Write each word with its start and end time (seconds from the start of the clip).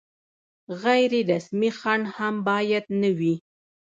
غیر 0.83 1.11
رسمي 1.31 1.69
خنډ 1.79 2.03
هم 2.17 2.35
باید 2.47 2.85
نه 3.01 3.09
وي. 3.17 3.35